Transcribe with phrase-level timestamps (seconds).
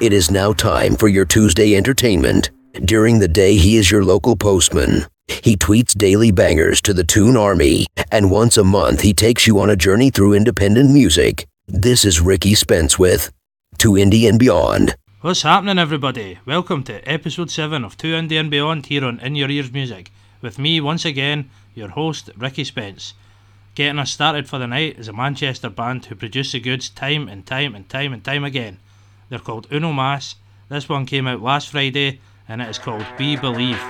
[0.00, 2.48] It is now time for your Tuesday entertainment.
[2.86, 5.04] During the day, he is your local postman.
[5.28, 9.60] He tweets daily bangers to the Tune Army, and once a month, he takes you
[9.60, 11.46] on a journey through independent music.
[11.68, 13.30] This is Ricky Spence with
[13.76, 14.96] To Indie and Beyond.
[15.20, 16.38] What's happening, everybody?
[16.46, 20.10] Welcome to episode 7 of 2 Indie and Beyond here on In Your Ears Music.
[20.40, 23.12] With me, once again, your host, Ricky Spence.
[23.74, 27.28] Getting us started for the night is a Manchester band who produce the goods time
[27.28, 28.78] and time and time and time again.
[29.30, 30.34] They're called Uno Mas.
[30.68, 33.80] This one came out last Friday and it is called Be Believe.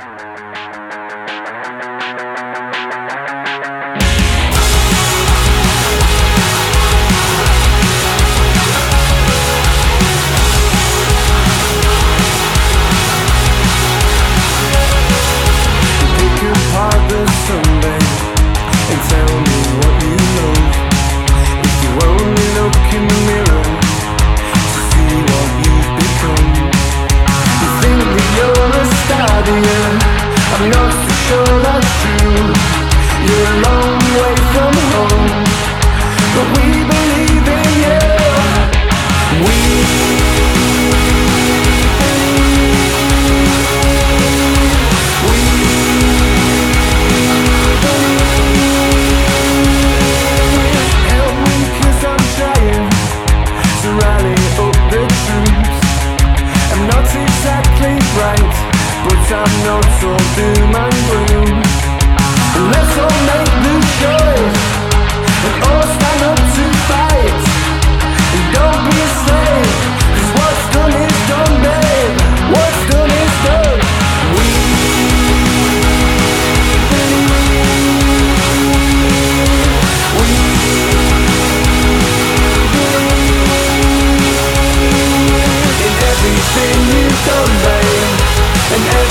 [33.31, 33.80] You're a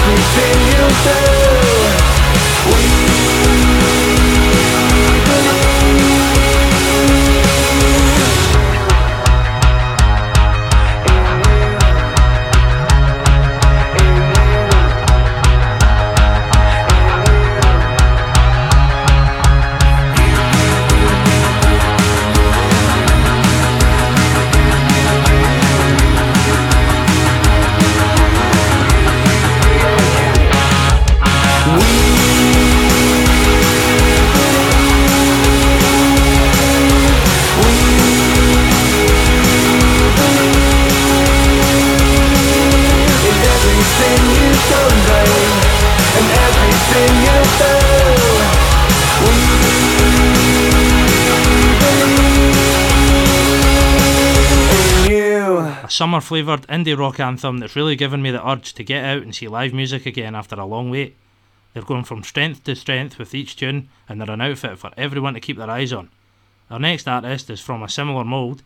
[0.10, 1.39] everything you'll do.
[56.00, 59.36] Summer flavoured indie rock anthem that's really given me the urge to get out and
[59.36, 61.14] see live music again after a long wait.
[61.74, 65.34] They're going from strength to strength with each tune, and they're an outfit for everyone
[65.34, 66.08] to keep their eyes on.
[66.72, 68.64] Our next artist is from a similar mould.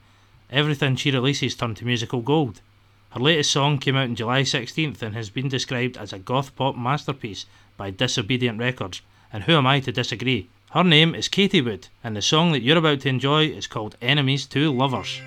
[0.52, 2.62] Everything she releases turned to musical gold.
[3.10, 6.56] Her latest song came out on July 16th and has been described as a goth
[6.56, 9.02] pop masterpiece by Disobedient Records,
[9.32, 10.50] and who am I to disagree?
[10.70, 13.98] Her name is Katie Wood, and the song that you're about to enjoy is called
[14.04, 15.20] Enemies to Lovers.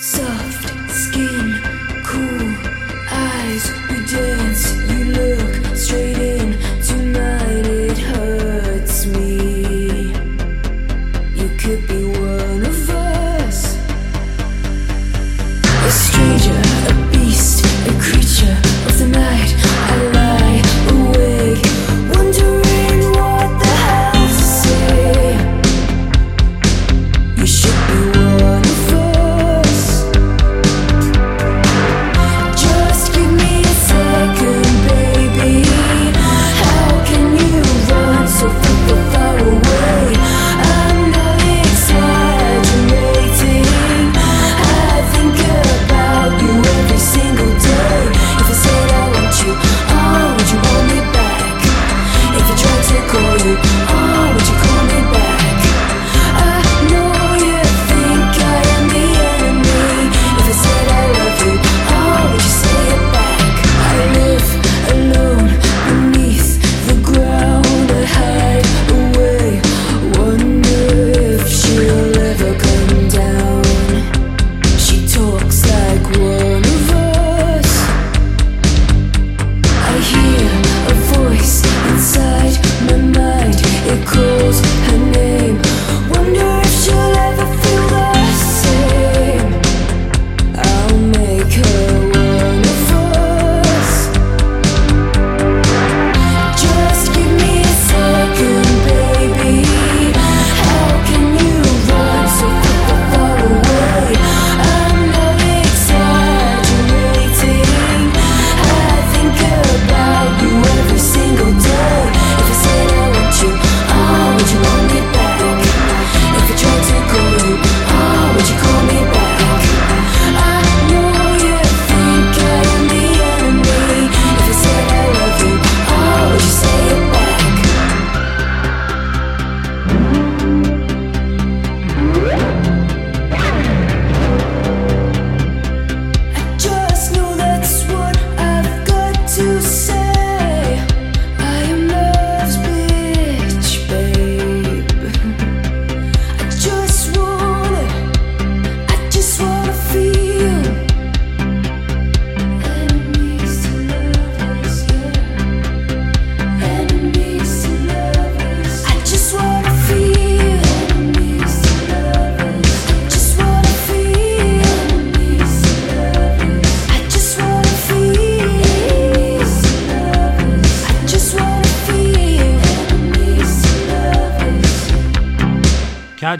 [0.00, 0.87] Soft
[1.18, 1.57] skin,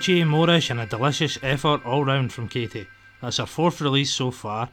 [0.09, 2.87] catchy, moreish, and a delicious effort all round from Katie.
[3.21, 4.71] That's her fourth release so far,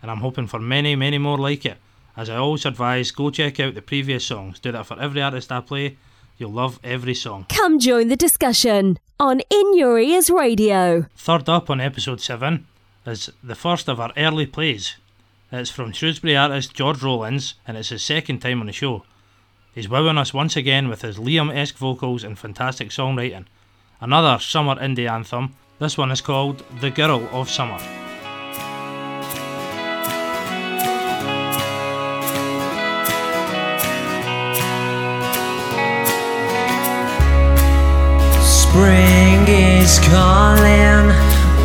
[0.00, 1.76] and I'm hoping for many, many more like it.
[2.16, 4.58] As I always advise, go check out the previous songs.
[4.58, 5.98] Do that for every artist I play.
[6.38, 7.44] You'll love every song.
[7.50, 11.04] Come join the discussion on In Your Ears Radio.
[11.16, 12.66] Third up on episode 7
[13.04, 14.96] is the first of our early plays.
[15.52, 19.04] It's from Shrewsbury artist George Rollins, and it's his second time on the show.
[19.74, 23.44] He's wowing us once again with his Liam esque vocals and fantastic songwriting.
[24.00, 25.54] Another summer indie anthem.
[25.80, 27.78] This one is called The Girl of Summer.
[38.40, 41.10] Spring is calling,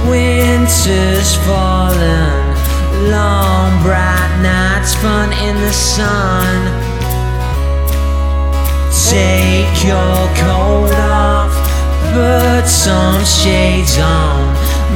[0.09, 2.53] winter's fallen.
[3.11, 6.81] Long bright nights, fun in the sun.
[9.11, 11.53] Take your coat off,
[12.13, 14.53] put some shades on.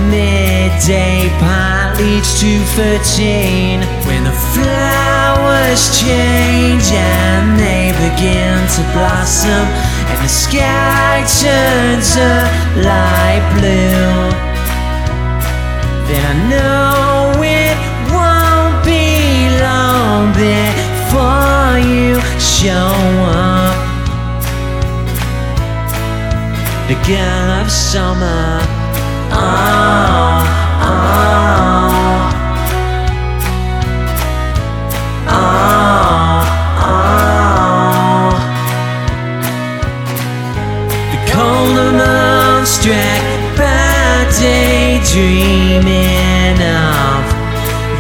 [0.09, 9.65] Midday pint leads to 13 when the flowers change and they begin to blossom
[10.11, 12.35] and the sky turns a
[12.85, 14.29] light blue.
[16.07, 17.77] Then I know it
[18.13, 22.93] won't be long before you show
[23.25, 23.87] up.
[26.88, 28.62] The girl of summer.
[29.31, 29.38] Oh,
[30.81, 31.18] oh.
[42.67, 43.24] Struck
[43.58, 45.86] by daydreaming
[46.62, 47.24] of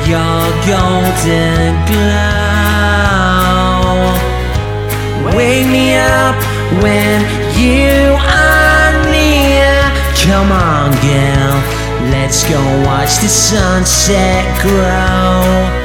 [0.05, 3.37] your golden glow.
[5.37, 6.35] Wake me up
[6.83, 7.21] when
[7.57, 8.46] you are.
[10.27, 15.76] Come on, girl, let's go watch the sunset grow.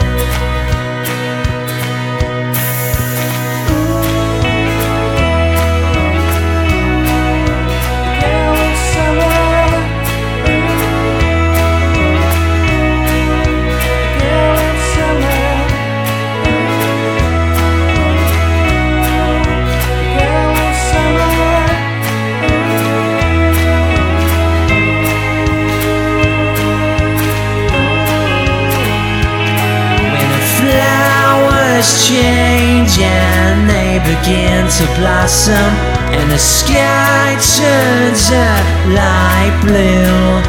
[34.83, 35.71] To blossom,
[36.17, 38.51] and the sky turns a
[38.99, 40.43] light blue,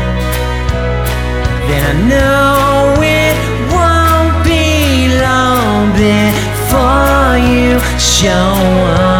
[1.67, 3.37] then I know it
[3.73, 8.53] won't be long before you show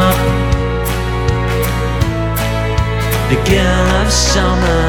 [0.02, 0.18] up.
[3.30, 4.86] The girl of summer.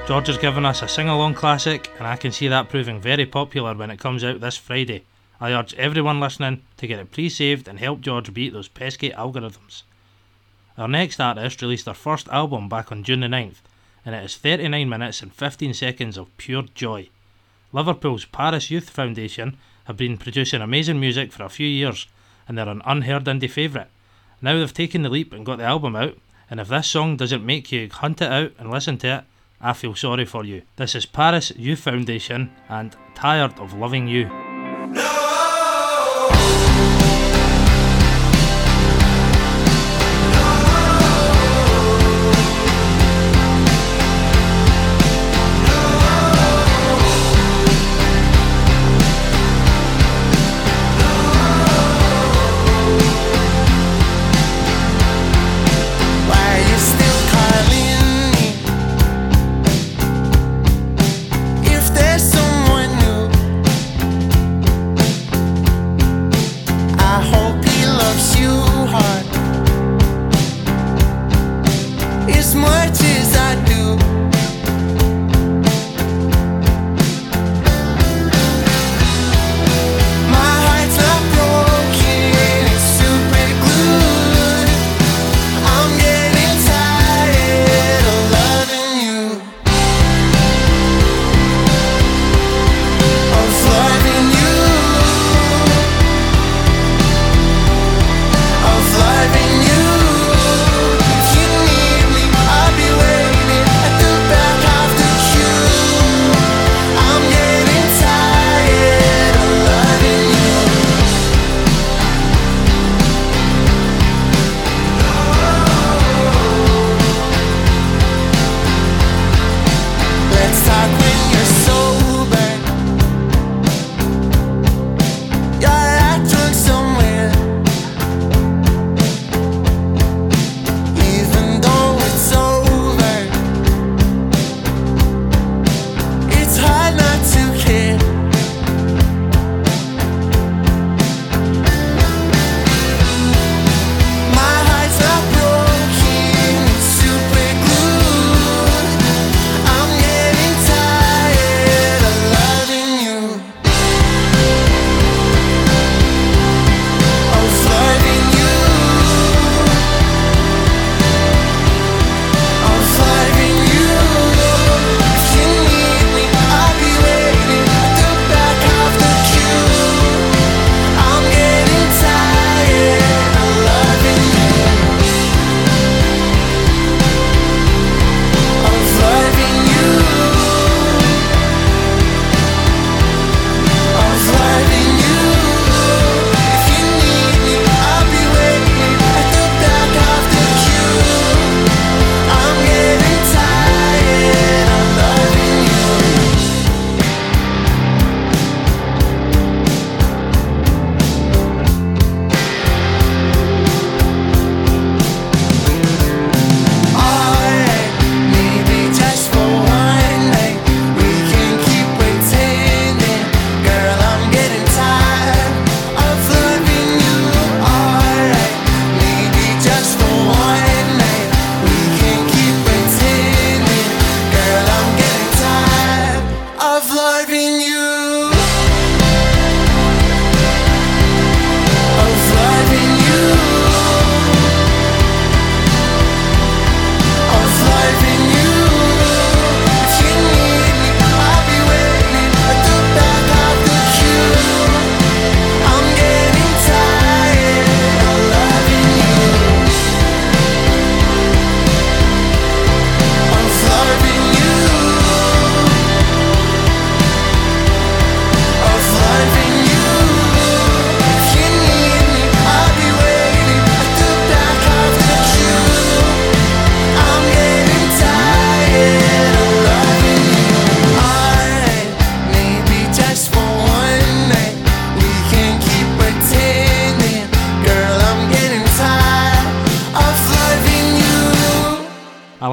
[0.08, 3.26] George has given us a sing along classic, and I can see that proving very
[3.26, 5.04] popular when it comes out this Friday.
[5.40, 9.10] I urge everyone listening to get it pre saved and help George beat those pesky
[9.10, 9.82] algorithms.
[10.78, 13.56] Our next artist released their first album back on June the 9th,
[14.04, 17.08] and it is 39 minutes and 15 seconds of pure joy.
[17.72, 22.06] Liverpool's Paris Youth Foundation have been producing amazing music for a few years,
[22.46, 23.88] and they're an unheard indie favourite.
[24.40, 26.18] Now they've taken the leap and got the album out,
[26.50, 29.24] and if this song doesn't make you hunt it out and listen to it,
[29.60, 30.62] I feel sorry for you.
[30.76, 34.26] This is Paris Youth Foundation and Tired of Loving You.
[34.28, 35.21] Why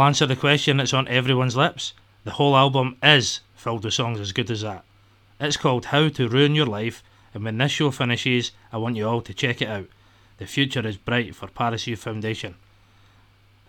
[0.02, 1.94] answer the question that's on everyone's lips.
[2.24, 4.84] The whole album is filled with songs as good as that.
[5.40, 7.04] It's called How to Ruin Your Life,
[7.34, 9.88] and when this show finishes, I want you all to check it out.
[10.38, 12.56] The future is bright for Paris Youth Foundation.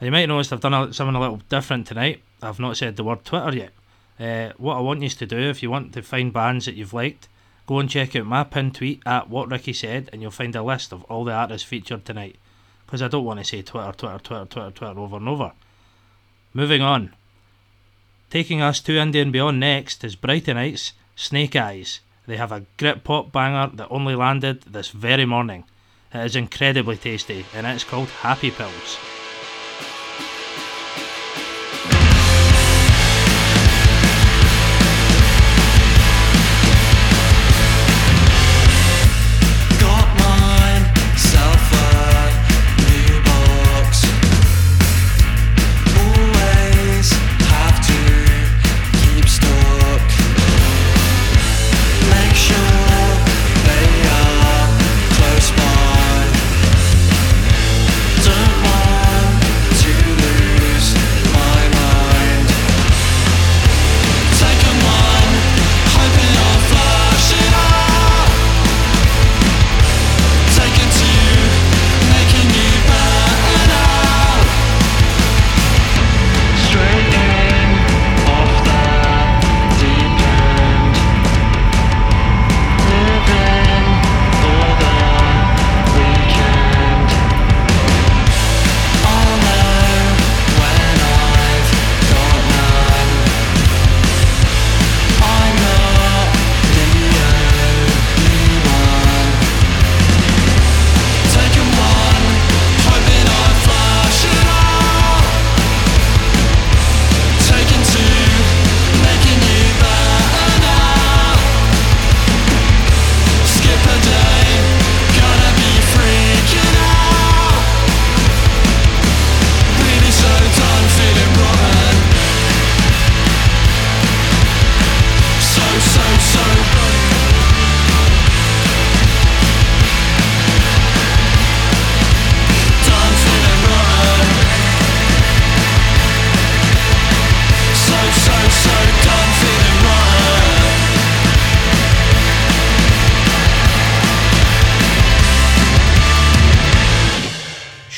[0.00, 2.22] Now, you might notice I've done something a little different tonight.
[2.42, 3.72] I've not said the word Twitter yet.
[4.18, 6.94] Uh, what I want you to do, if you want to find bands that you've
[6.94, 7.28] liked,
[7.66, 10.62] go and check out my pinned tweet at What Ricky Said, and you'll find a
[10.62, 12.36] list of all the artists featured tonight.
[12.86, 15.52] Because I don't want to say Twitter, Twitter, Twitter, Twitter, Twitter over and over.
[16.52, 17.14] Moving on.
[18.28, 22.00] Taking us to Indie and Beyond next is Brightonites Snake Eyes.
[22.26, 25.64] They have a grit pop banger that only landed this very morning.
[26.12, 29.19] It is incredibly tasty and it's called Happy Pills.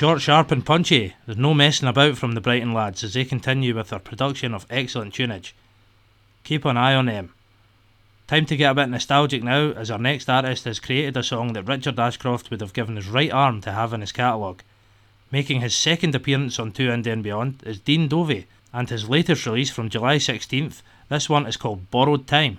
[0.03, 1.15] Short, sharp, and punchy.
[1.27, 4.67] There's no messing about from the Brighton lads as they continue with their production of
[4.69, 5.53] excellent tunage.
[6.43, 7.33] Keep an eye on them.
[8.27, 11.53] Time to get a bit nostalgic now, as our next artist has created a song
[11.53, 14.65] that Richard Ashcroft would have given his right arm to have in his catalogue.
[15.31, 19.47] Making his second appearance on 2 Indie and Beyond is Dean Dovey, and his latest
[19.47, 22.59] release from July 16th, this one is called Borrowed Time.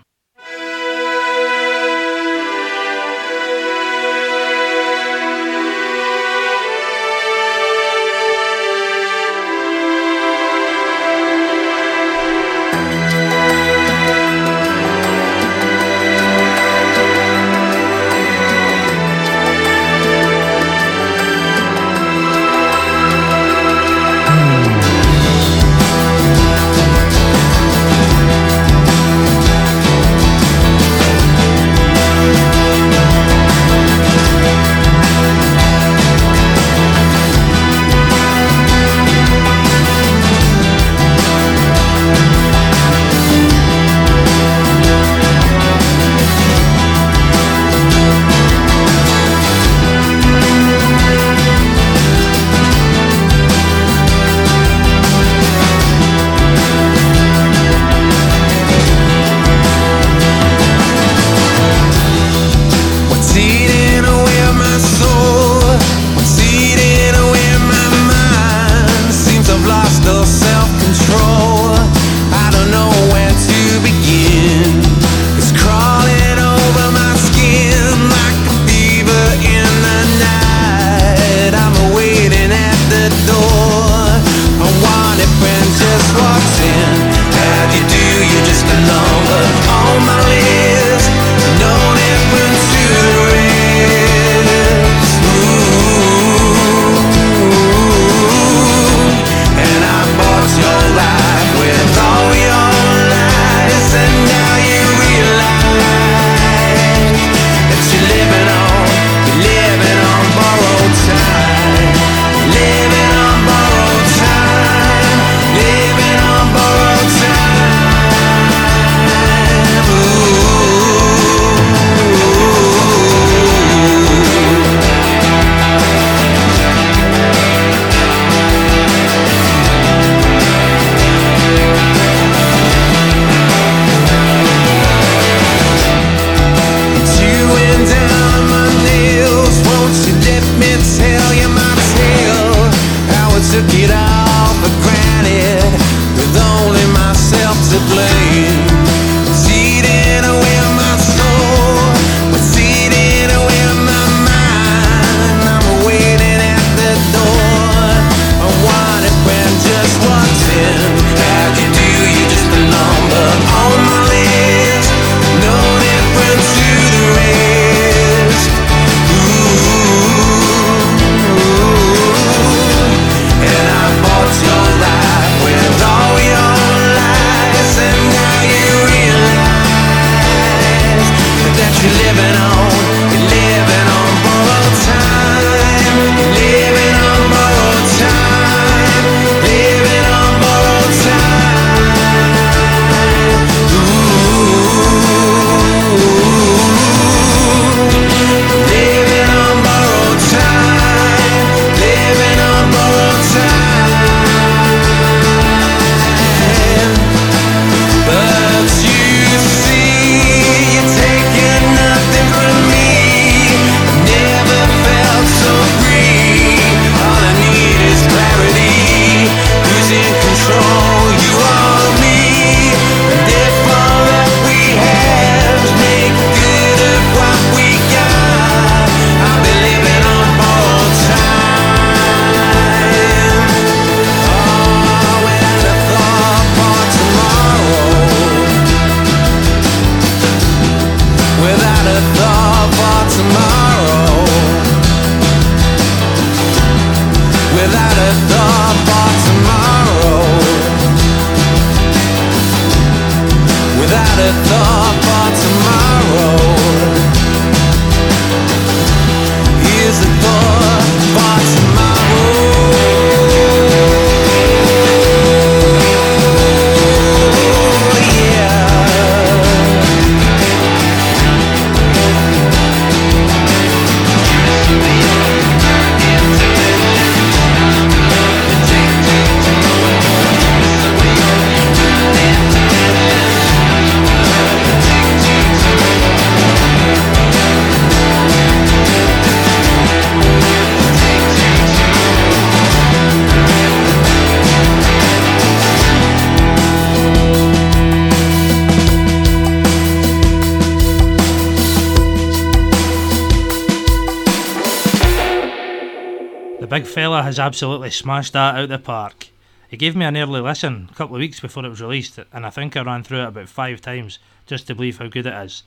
[307.54, 309.28] Absolutely smashed that out the park.
[309.68, 312.48] He gave me an early listen a couple of weeks before it was released, and
[312.48, 315.36] I think I ran through it about five times just to believe how good it
[315.36, 315.62] is.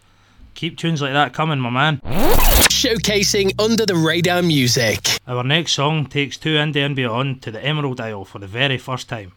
[0.55, 2.01] Keep tunes like that coming, my man.
[2.73, 5.21] Showcasing under the radar music.
[5.29, 8.79] Our next song takes two indie and beyond to the Emerald Isle for the very
[8.79, 9.31] first time,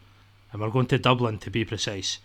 [0.50, 2.18] and we're going to Dublin to be precise.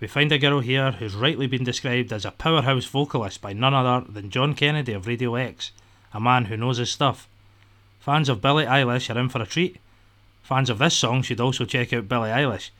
[0.00, 3.72] We find a girl here who's rightly been described as a powerhouse vocalist by none
[3.72, 5.72] other than John Kennedy of Radio X,
[6.12, 7.26] a man who knows his stuff.
[8.06, 9.78] Fans of Billie Eilish are in for a treat.
[10.40, 12.70] Fans of this song should also check out Billie Eilish.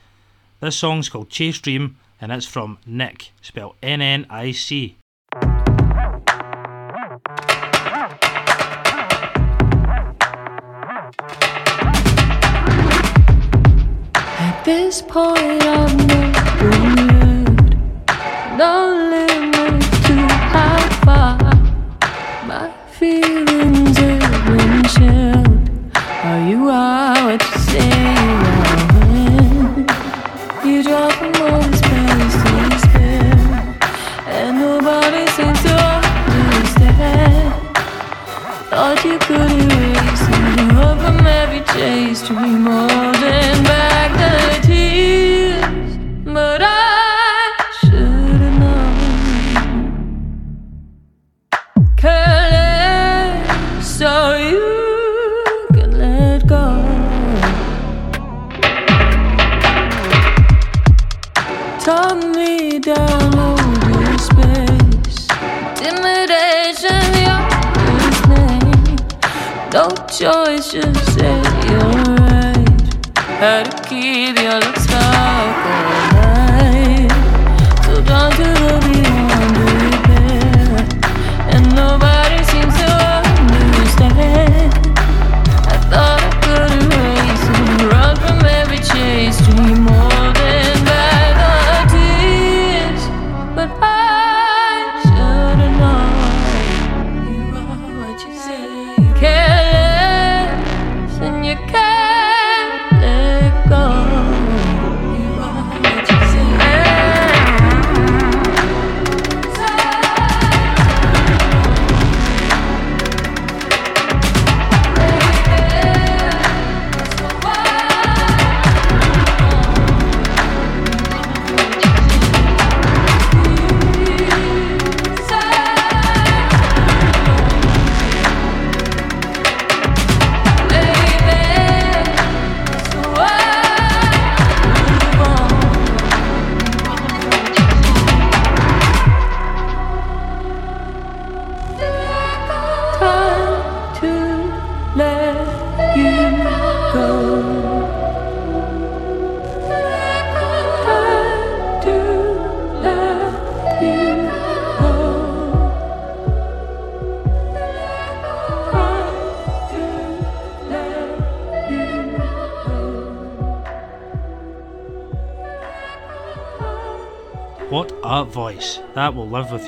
[0.61, 4.95] This song's called Chase Dream and it's from Nick, spelled N N I C.
[14.15, 17.06] At this point, I've never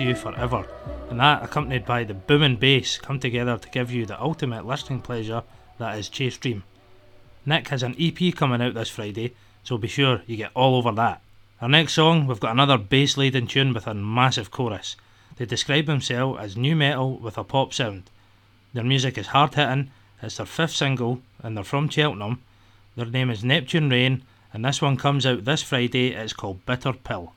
[0.09, 0.67] you forever.
[1.11, 5.03] And that, accompanied by the booming bass, come together to give you the ultimate listening
[5.03, 5.43] pleasure
[5.79, 6.65] that is Chase Dream.
[7.47, 10.93] Nick has an EP coming out this Friday, so be sure you get all over
[10.93, 11.21] that.
[11.61, 14.97] Our next song, we've got another bass laden tune with a massive chorus.
[15.37, 18.11] They describe themselves as nu metal with a pop sound.
[18.73, 19.91] Their music is hard hitting,
[20.23, 22.43] it's their fifth single, and they're from Cheltenham.
[22.97, 26.13] Their name is Neptune Rain, and this one comes out this Friday.
[26.13, 27.33] It's called Bitter Pill.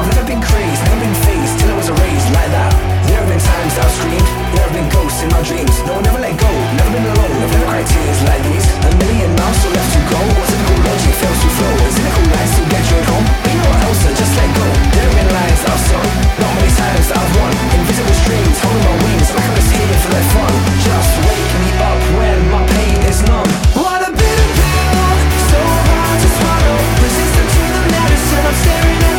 [0.00, 2.72] I've never been crazed, never been phased till I was erased like that.
[3.04, 4.24] There have been times I've screamed,
[4.56, 5.76] there have been ghosts in my dreams.
[5.84, 6.48] No, never let go,
[6.80, 8.64] never been alone, I've never cried tears like these.
[8.80, 10.20] A million miles still left to go.
[10.40, 11.74] What typical logic fails to flow?
[11.84, 13.26] A cynical lies to get you at home.
[13.44, 14.00] But you know what else?
[14.08, 14.66] I just let go.
[14.88, 16.08] There have been lines I've sung,
[16.40, 17.52] not many times I've won.
[17.76, 20.52] Invisible strings holding my wings, I'm just here for their fun.
[20.80, 23.52] Just wake me up when my pain is numb.
[23.76, 24.96] What a bitter pill,
[25.44, 26.78] so hard to swallow.
[27.04, 29.09] Resistant to the medicine, I'm staring at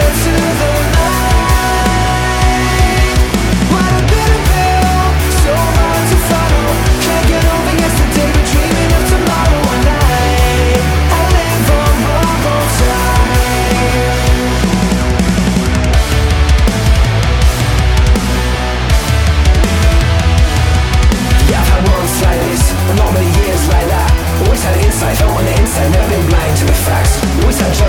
[0.00, 0.83] to the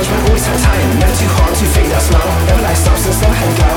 [0.06, 2.46] judgment, always had time, never too hard to fake that smile.
[2.46, 3.75] Never like substance, never had guile.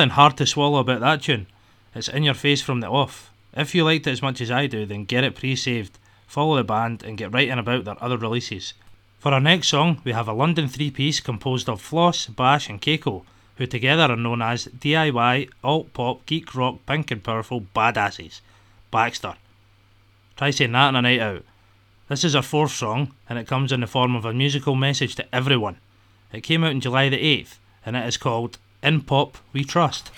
[0.00, 1.46] Nothing hard to swallow about that tune.
[1.94, 3.30] It's in your face from the off.
[3.52, 6.56] If you liked it as much as I do, then get it pre saved, follow
[6.56, 8.72] the band, and get writing about their other releases.
[9.18, 12.80] For our next song, we have a London three piece composed of Floss, Bash, and
[12.80, 13.24] Keiko,
[13.56, 18.40] who together are known as DIY, Alt Pop, Geek Rock, Pink and Powerful Badasses.
[18.90, 19.34] Baxter.
[20.38, 21.44] Try saying that on a night out.
[22.08, 25.14] This is our fourth song, and it comes in the form of a musical message
[25.16, 25.76] to everyone.
[26.32, 30.10] It came out on July the 8th, and it is called In Pop We Trust.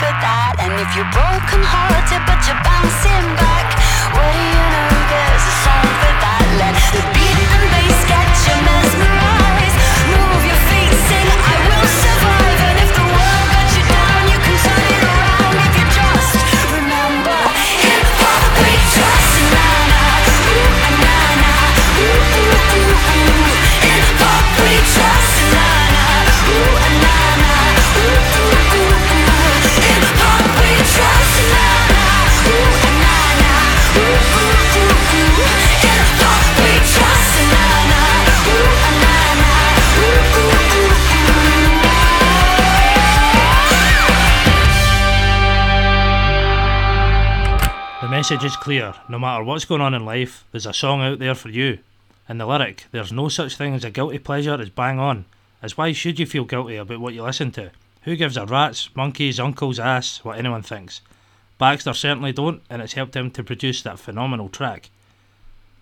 [0.00, 0.56] for that.
[0.64, 3.68] And if you're broken hearted but you're bouncing back,
[4.16, 4.96] what do you know?
[5.12, 6.44] There's a song for that.
[6.56, 7.29] Let the beat.
[48.30, 48.94] Message is clear.
[49.08, 51.80] No matter what's going on in life, there's a song out there for you.
[52.28, 55.24] And the lyric, there's no such thing as a guilty pleasure, is bang on.
[55.60, 57.72] As why should you feel guilty about what you listen to?
[58.02, 61.00] Who gives a rat's, monkey's, uncle's ass what anyone thinks?
[61.58, 64.90] Baxter certainly don't, and it's helped him to produce that phenomenal track.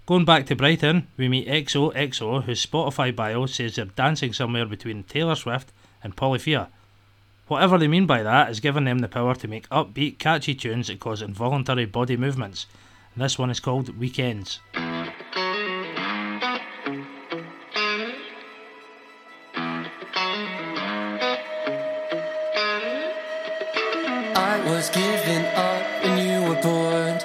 [0.06, 5.02] Going back to Brighton, we meet XOXO, whose Spotify bio says they're dancing somewhere between
[5.02, 5.70] Taylor Swift
[6.02, 6.70] and Polyphia.
[7.48, 10.88] Whatever they mean by that is giving them the power to make upbeat, catchy tunes
[10.88, 12.66] that cause involuntary body movements.
[13.16, 14.60] This one is called Weekends.
[24.36, 27.18] I was giving up when you were born.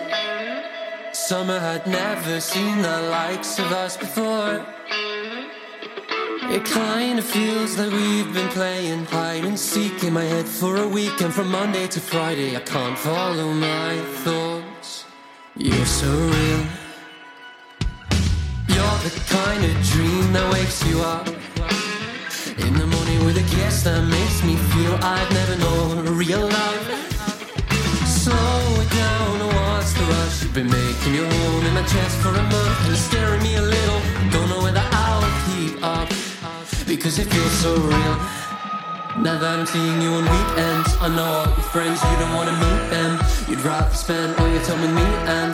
[1.13, 4.65] Summer had never seen the likes of us before.
[6.49, 10.87] It kinda feels like we've been playing hide and seek in my head for a
[10.87, 15.05] week, and from Monday to Friday, I can't follow my thoughts.
[15.55, 16.63] You're so real.
[18.67, 21.27] You're the kind of dream that wakes you up.
[22.65, 26.45] In the morning with a kiss that makes me feel I've never known a real
[26.59, 26.85] love.
[28.05, 30.43] Slow it down, what's the rush?
[30.43, 33.61] You've been making your home in my chest for a month and scaring me a
[33.61, 34.01] little.
[34.31, 36.32] Don't know whether I'll keep up
[36.87, 38.15] because it feels so real.
[39.21, 42.55] Now that I'm seeing you on weekends, I know all your friends, you don't wanna
[42.65, 43.11] meet them.
[43.47, 45.07] You'd rather spend all your time with me
[45.37, 45.53] and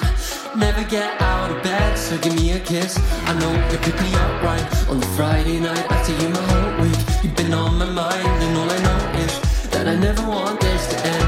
[0.56, 1.98] never get out of bed.
[1.98, 2.98] So give me a kiss.
[3.26, 6.86] I know you pick me up right on the Friday night after you my whole
[6.86, 7.00] week.
[7.24, 10.88] You've been on my mind, and all I know is that I never want this
[10.92, 11.19] to end.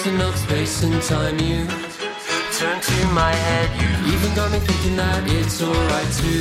[0.00, 1.66] Messing up space and time, you
[2.56, 3.68] turn to my head.
[3.80, 6.32] You even got me thinking that it's alright to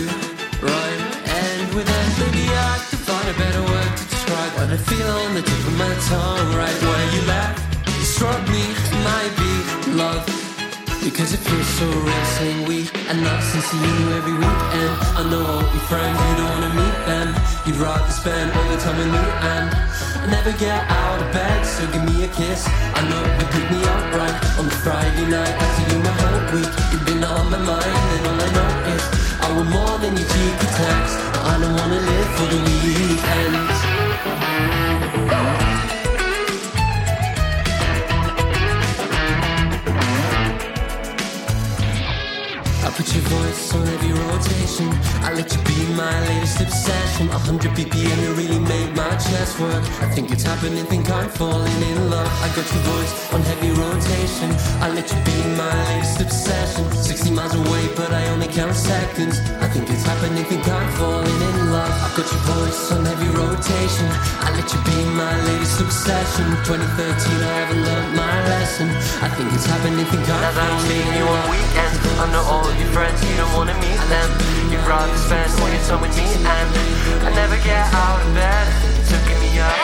[0.63, 1.03] rhyme.
[1.27, 1.89] And with
[2.19, 5.63] maybe I could find a better word to describe what I feel on the tip
[5.71, 6.55] of my tongue.
[6.55, 7.55] Right where you laugh,
[7.85, 8.63] you struck me,
[9.03, 9.51] might be
[9.91, 10.18] love.
[11.03, 13.41] Because it feels so real saying we And not.
[13.41, 17.27] Since you every weekend I know all your friends, you don't wanna meet them.
[17.65, 19.23] You'd rather spend all your time with me
[19.55, 19.67] and
[20.23, 22.67] I never get out of bed, so give me a kiss.
[22.67, 26.43] I know you pick me up right On the Friday night after you my whole
[26.55, 29.03] week You've been on my mind and all I know is
[29.39, 31.15] I want more than your cheeky text.
[31.47, 33.88] I don't wanna live for the weekends
[42.99, 44.87] put your voice on every rotation.
[45.23, 47.29] I let you be my latest obsession.
[47.29, 49.83] A hundred BPM, you really made my chest work.
[50.03, 52.27] I think it's happening, think I'm falling in love.
[52.43, 54.51] I got your voice on heavy rotation.
[54.83, 56.83] I let you be my latest obsession.
[56.91, 59.39] 60 miles away, but I only count seconds.
[59.63, 61.95] I think it's happening, think I'm falling in love.
[62.03, 64.07] I got your voice on heavy rotation.
[64.43, 66.45] I let you be my latest obsession.
[66.67, 68.87] 2013, I haven't learned my lesson.
[69.23, 71.55] I think it's happening, think I'm Now that I'm falling in you on love.
[71.55, 74.29] weekends, I know all your friends, you don't wanna meet them.
[74.71, 76.47] You'd rather spend all your time with me, and
[77.27, 78.67] I never get out of bed.
[79.05, 79.75] So give me up.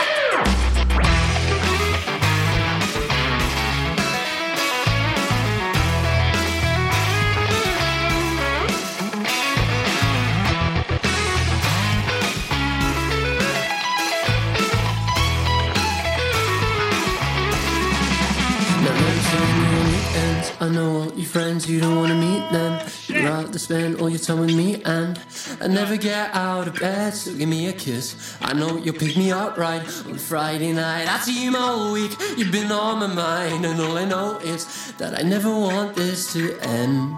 [20.58, 22.80] I know all your friends, you don't wanna meet them.
[23.16, 25.18] You'd rather spend all your time with me and
[25.62, 28.36] I never get out of bed, so give me a kiss.
[28.42, 31.08] I know you'll pick me up right on Friday night.
[31.08, 34.92] I see you whole week, you've been on my mind, and all I know is
[34.98, 37.14] that I never want this to end.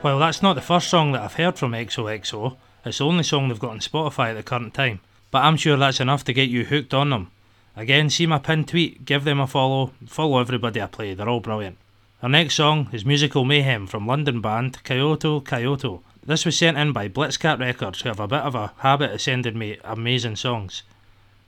[0.00, 2.56] Well, that's not the first song that I've heard from XOXO.
[2.84, 5.00] It's the only song they've got on Spotify at the current time.
[5.32, 7.32] But I'm sure that's enough to get you hooked on them.
[7.74, 11.40] Again, see my pinned tweet, give them a follow, follow everybody I play, they're all
[11.40, 11.78] brilliant.
[12.20, 16.02] Our next song is Musical Mayhem from London band Kyoto Kyoto.
[16.26, 19.20] This was sent in by Blitzcat Records, who have a bit of a habit of
[19.20, 20.82] sending me amazing songs.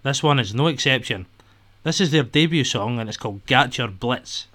[0.04, 1.26] This one is no exception.
[1.82, 4.46] This is their debut song and it's called Gat Your Blitz.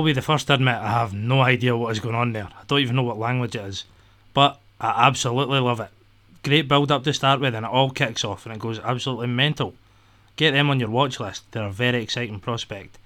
[0.00, 2.48] I'll be the first to admit I have no idea what is going on there.
[2.58, 3.84] I don't even know what language it is.
[4.32, 5.90] But I absolutely love it.
[6.42, 9.26] Great build up to start with, and it all kicks off and it goes absolutely
[9.26, 9.74] mental.
[10.36, 12.96] Get them on your watch list, they're a very exciting prospect.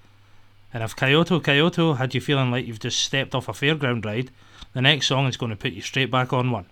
[0.73, 4.31] And if Kyoto Kyoto had you feeling like you've just stepped off a fairground ride,
[4.71, 6.67] the next song is going to put you straight back on one.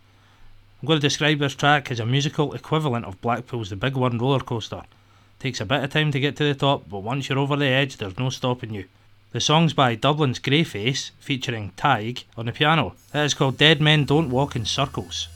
[0.81, 4.17] I'm going to describe this track as a musical equivalent of Blackpool's The Big One
[4.17, 4.83] roller coaster.
[5.39, 7.65] Takes a bit of time to get to the top, but once you're over the
[7.65, 8.85] edge, there's no stopping you.
[9.33, 12.93] The song's by Dublin's Greyface, featuring Tig on the piano.
[13.15, 15.27] It is called Dead Men Don't Walk in Circles.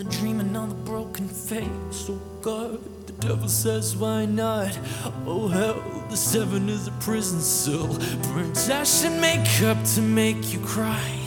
[0.00, 2.08] Another dream, another broken face.
[2.08, 4.78] Oh God, the devil says, why not?
[5.26, 7.86] Oh hell, the seven is a prison cell.
[8.32, 11.20] Burnt ash and makeup to make you cry.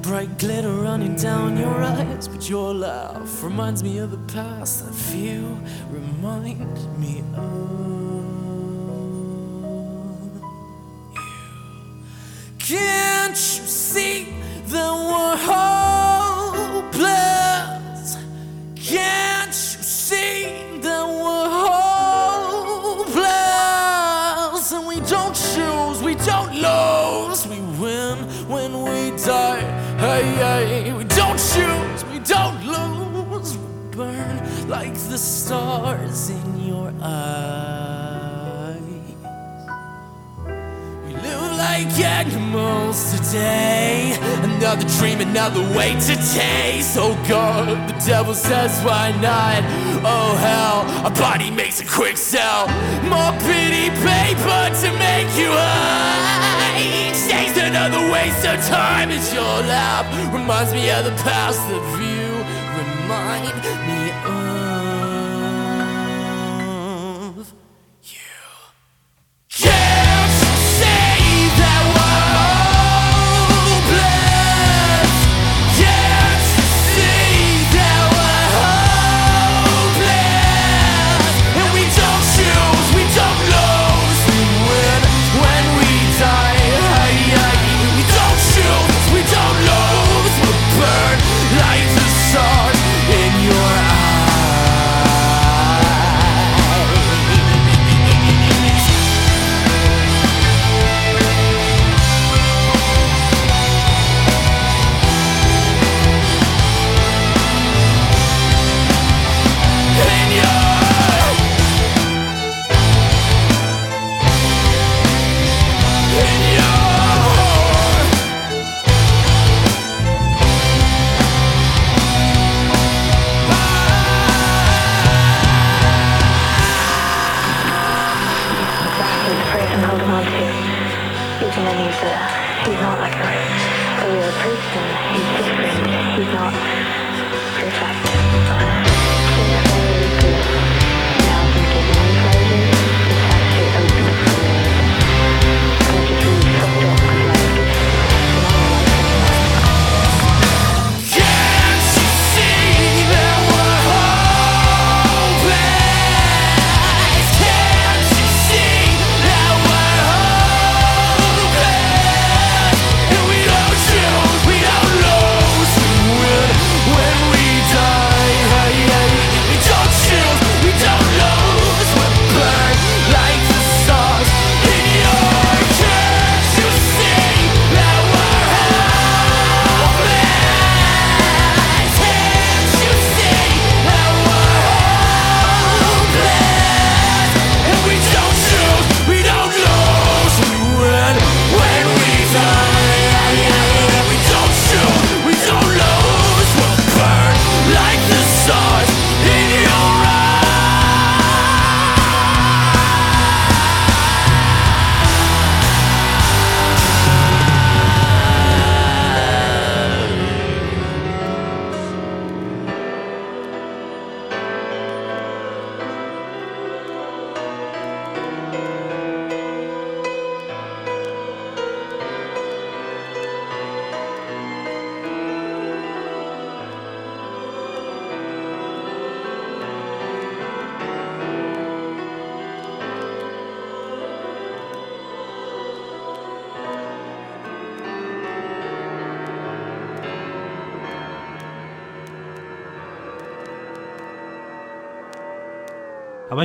[0.00, 4.94] Bright glitter running down your eyes, but your laugh reminds me of the past that
[4.94, 7.47] few remind me of.
[35.48, 38.76] Stars in your eyes.
[41.06, 44.18] We live like animals today.
[44.42, 46.98] Another dream, another way to taste.
[47.00, 49.64] Oh God, the devil says, why not?
[50.04, 52.68] Oh hell, a body makes a quick sell.
[53.08, 56.76] More pity paper to make you high.
[57.26, 59.10] Takes another waste of time.
[59.10, 60.04] It's your lap.
[60.30, 62.36] Reminds me of the past that you
[62.76, 63.56] remind
[63.88, 64.37] me of.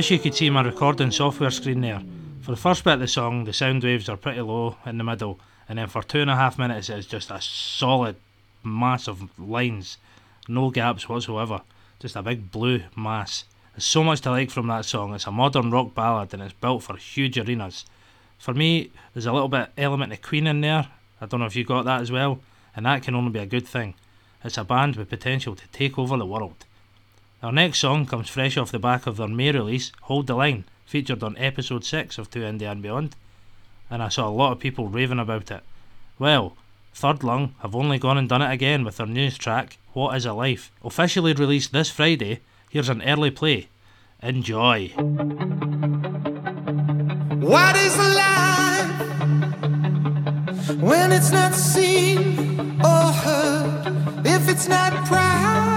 [0.04, 2.02] Wish you could see my recording software screen there.
[2.42, 5.02] For the first bit of the song, the sound waves are pretty low in the
[5.02, 8.16] middle, and then for two and a half minutes, it's just a solid
[8.62, 9.96] mass of lines,
[10.46, 11.62] no gaps whatsoever,
[12.00, 13.44] just a big blue mass.
[13.72, 15.14] There's so much to like from that song.
[15.14, 17.86] It's a modern rock ballad and it's built for huge arenas.
[18.36, 20.86] For me, there's a little bit element of Queen in there.
[21.18, 22.40] I don't know if you got that as well,
[22.76, 23.94] and that can only be a good thing.
[24.44, 26.66] It's a band with potential to take over the world.
[27.44, 30.64] Our next song comes fresh off the back of their May release, Hold the Line,
[30.86, 33.14] featured on episode 6 of 2 Indie and Beyond,
[33.90, 35.62] and I saw a lot of people raving about it.
[36.18, 36.56] Well,
[36.94, 40.24] Third Lung have only gone and done it again with their newest track, What Is
[40.24, 42.40] a Life, officially released this Friday.
[42.70, 43.68] Here's an early play.
[44.22, 44.88] Enjoy.
[47.44, 48.90] What is a life
[50.80, 54.24] when it's not seen or heard?
[54.24, 55.73] If it's not prized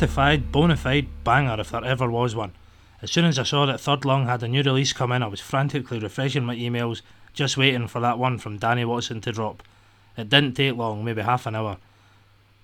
[0.00, 2.52] certified, bona fide banger if there ever was one.
[3.02, 5.26] As soon as I saw that Third Lung had a new release come in, I
[5.26, 7.02] was frantically refreshing my emails,
[7.34, 9.62] just waiting for that one from Danny Watson to drop.
[10.16, 11.76] It didn't take long, maybe half an hour.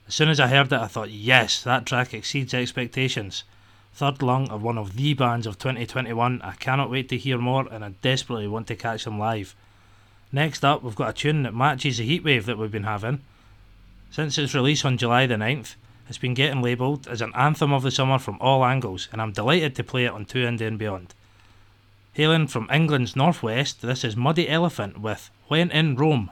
[0.09, 3.45] As soon as I heard it, I thought, yes, that track exceeds expectations.
[3.93, 6.41] Third Lung are one of the bands of 2021.
[6.41, 9.55] I cannot wait to hear more, and I desperately want to catch them live.
[10.33, 13.21] Next up, we've got a tune that matches the heatwave that we've been having.
[14.11, 15.75] Since its release on July the 9th,
[16.09, 19.33] it's been getting labelled as an anthem of the summer from all angles, and I'm
[19.33, 21.15] delighted to play it on 2 Indie and Beyond.
[22.13, 26.31] Hailing from England's northwest, this is Muddy Elephant with When in Rome.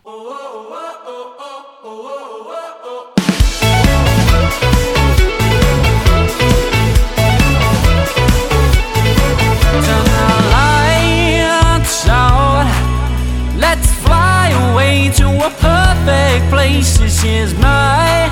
[13.56, 16.98] Let's fly away to a perfect place.
[16.98, 18.28] This is my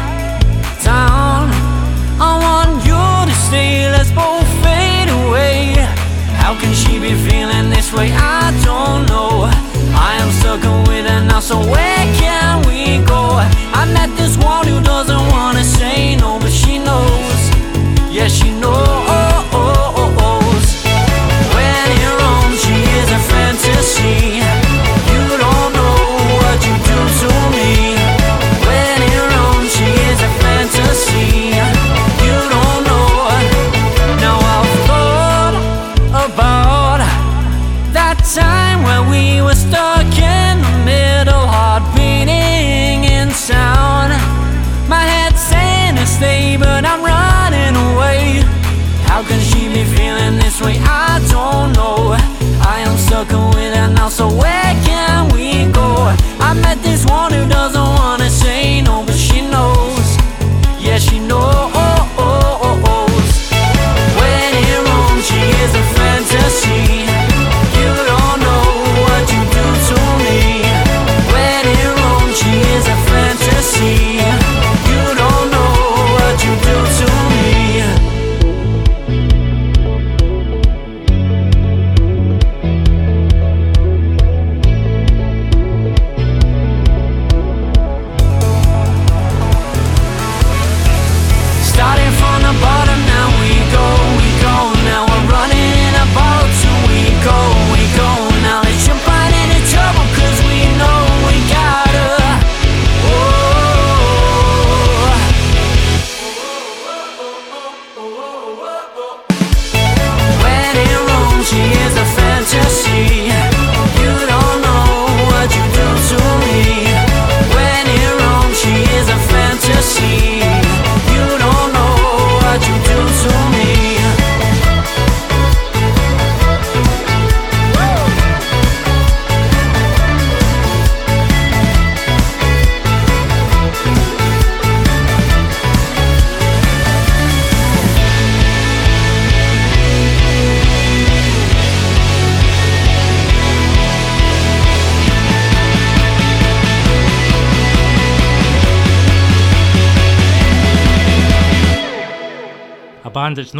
[0.80, 1.31] town.
[3.52, 3.86] Stay.
[3.92, 5.74] Let's both fade away.
[6.40, 8.10] How can she be feeling this way?
[8.10, 9.44] I don't know.
[10.08, 13.22] I am stuck with her now, so where can we go?
[13.80, 17.40] I met this one who doesn't wanna say no, but she knows.
[18.10, 19.11] Yeah, she knows.
[53.22, 54.61] I am stuck with her now, so where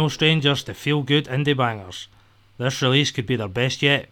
[0.03, 2.09] no strangers to feel good indie bangers.
[2.57, 4.09] This release could be their best yet.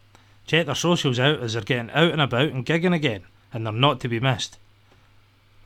[0.47, 3.73] Check their socials out as they're getting out and about and gigging again, and they're
[3.73, 4.57] not to be missed.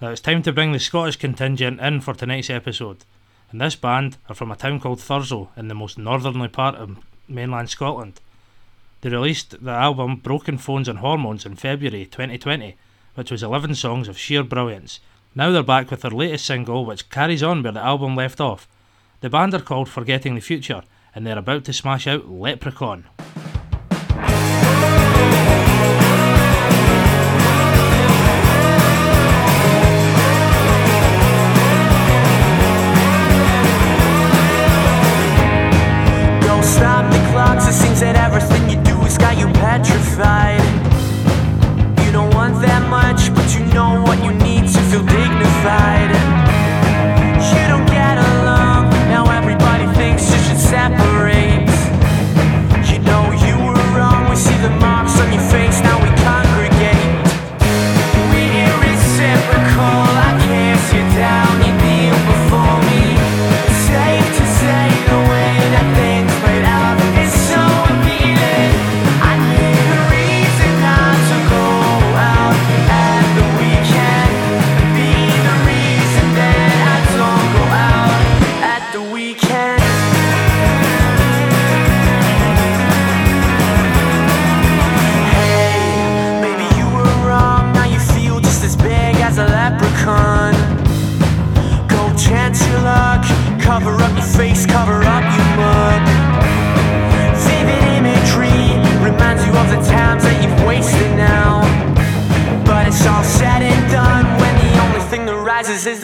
[0.02, 3.06] Now it's time to bring the Scottish contingent in for tonight's episode.
[3.52, 6.98] And this band are from a town called Thurso in the most northerly part of
[7.28, 8.20] mainland Scotland.
[9.02, 12.76] They released the album Broken Phones and Hormones in February 2020,
[13.14, 15.00] which was 11 songs of sheer brilliance.
[15.36, 18.68] Now they're back with their latest single, which carries on where the album left off.
[19.26, 20.84] The band are called Forgetting the Future,
[21.16, 23.06] and they're about to smash out Leprechaun.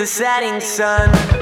[0.01, 1.40] The setting sun.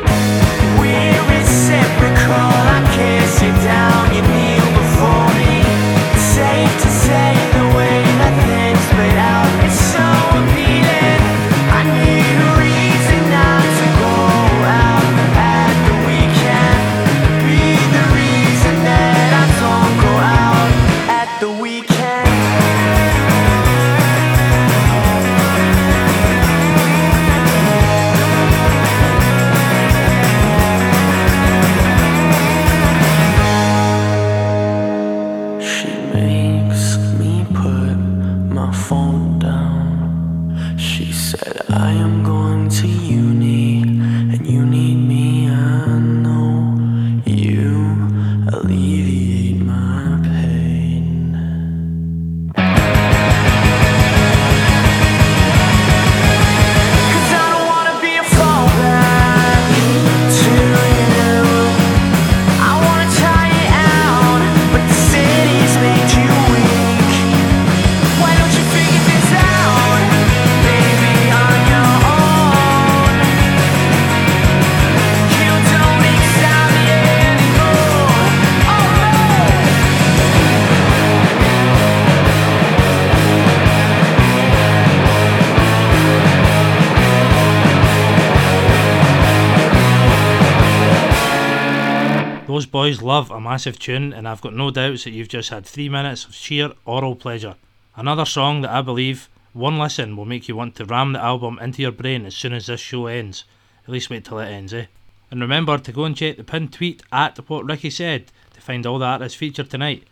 [92.79, 95.89] Boys love a massive tune, and I've got no doubts that you've just had three
[95.89, 97.55] minutes of sheer oral pleasure.
[97.97, 101.59] Another song that I believe one listen will make you want to ram the album
[101.61, 103.43] into your brain as soon as this show ends.
[103.83, 104.85] At least wait till it ends, eh?
[105.29, 108.85] And remember to go and check the pinned tweet at what Ricky said to find
[108.85, 110.07] all the artists featured tonight.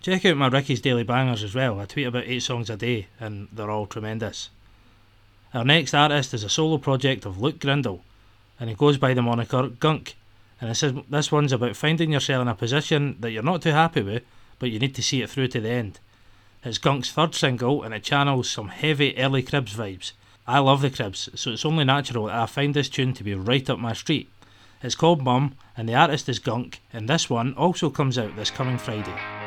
[0.00, 1.78] Check out my Ricky's Daily Bangers as well.
[1.78, 4.50] I tweet about eight songs a day, and they're all tremendous.
[5.54, 8.02] Our next artist is a solo project of Luke Grindle,
[8.58, 10.16] and he goes by the moniker Gunk.
[10.60, 13.70] And this, is, this one's about finding yourself in a position that you're not too
[13.70, 14.22] happy with,
[14.58, 15.98] but you need to see it through to the end.
[16.62, 20.12] It's Gunk's third single, and it channels some heavy early Cribs vibes.
[20.46, 23.34] I love the Cribs, so it's only natural that I find this tune to be
[23.34, 24.28] right up my street.
[24.82, 28.50] It's called Mum, and the artist is Gunk, and this one also comes out this
[28.50, 29.39] coming Friday.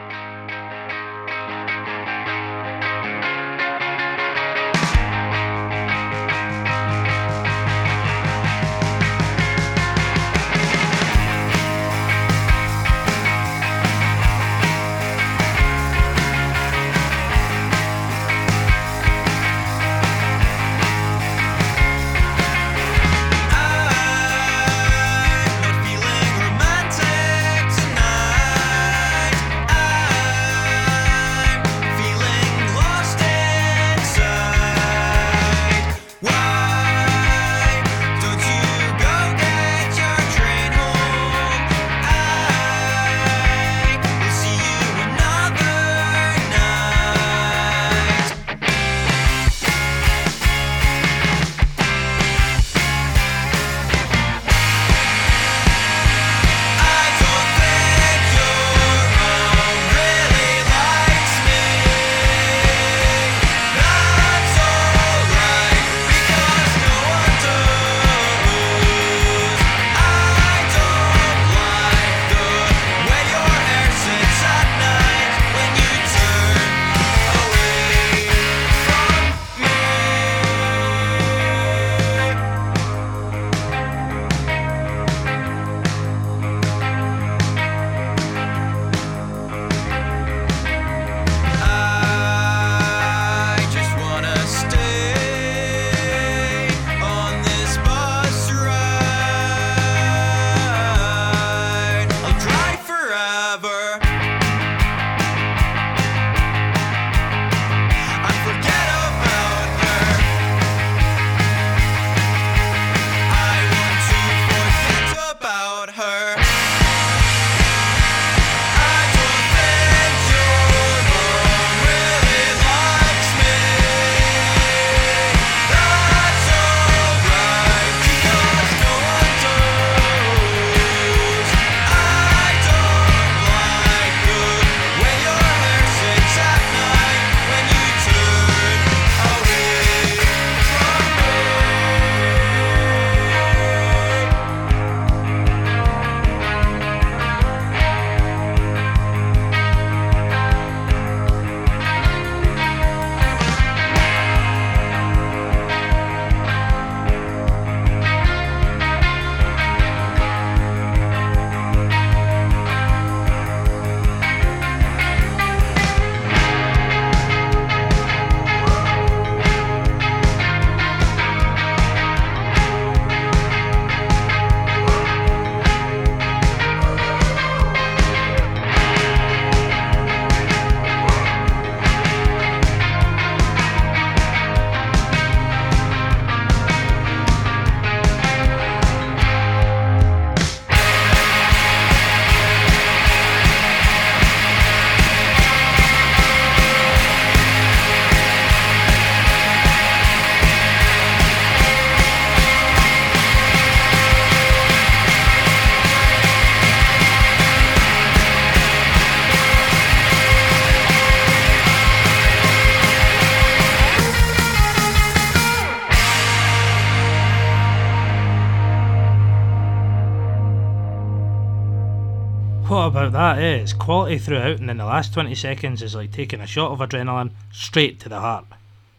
[223.24, 223.65] That, eh?
[223.80, 227.32] Quality throughout, and then the last 20 seconds is like taking a shot of adrenaline
[227.53, 228.45] straight to the heart.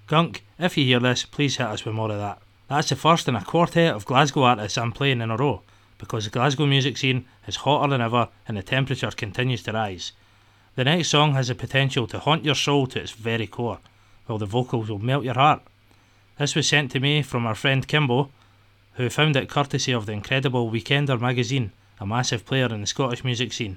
[0.07, 2.41] Gunk, if you hear this, please hit us with more of that.
[2.69, 5.61] That's the first in a quartet of Glasgow artists I'm playing in a row,
[5.99, 10.13] because the Glasgow music scene is hotter than ever and the temperature continues to rise.
[10.75, 13.79] The next song has the potential to haunt your soul to its very core,
[14.25, 15.61] while the vocals will melt your heart.
[16.39, 18.31] This was sent to me from our friend Kimbo,
[18.95, 23.23] who found it courtesy of the incredible Weekender magazine, a massive player in the Scottish
[23.23, 23.77] music scene.